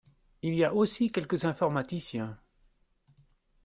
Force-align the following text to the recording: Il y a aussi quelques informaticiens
Il 0.41 0.55
y 0.55 0.63
a 0.63 0.73
aussi 0.73 1.11
quelques 1.11 1.45
informaticiens 1.45 2.39